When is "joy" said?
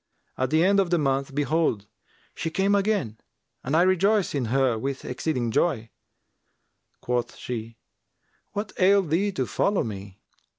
5.51-5.91